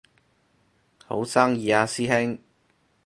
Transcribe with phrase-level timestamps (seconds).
[1.05, 2.39] 好生意啊師兄